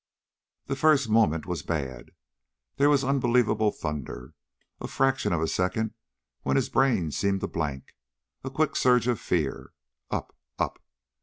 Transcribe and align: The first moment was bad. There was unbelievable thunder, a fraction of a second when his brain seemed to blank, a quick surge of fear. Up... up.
The 0.65 0.75
first 0.75 1.09
moment 1.09 1.45
was 1.45 1.61
bad. 1.61 2.09
There 2.77 2.89
was 2.89 3.03
unbelievable 3.03 3.71
thunder, 3.71 4.33
a 4.79 4.87
fraction 4.87 5.31
of 5.31 5.41
a 5.41 5.47
second 5.47 5.93
when 6.41 6.55
his 6.55 6.69
brain 6.69 7.11
seemed 7.11 7.41
to 7.41 7.47
blank, 7.47 7.89
a 8.43 8.49
quick 8.49 8.75
surge 8.75 9.05
of 9.07 9.19
fear. 9.19 9.73
Up... 10.09 10.35
up. 10.57 10.81